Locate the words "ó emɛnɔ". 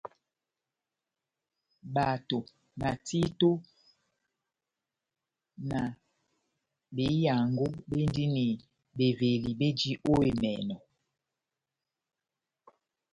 10.11-10.77